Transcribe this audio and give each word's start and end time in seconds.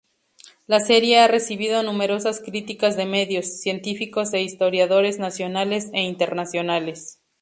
La 0.65 0.79
serie 0.79 1.19
ha 1.19 1.27
recibido 1.27 1.83
numerosas 1.83 2.39
críticas 2.39 2.97
de 2.97 3.05
medios, 3.05 3.61
científicos 3.61 4.33
e 4.33 4.41
historiadores 4.41 5.19
nacionales 5.19 5.91
e 5.93 6.01
internacionales. 6.01 7.19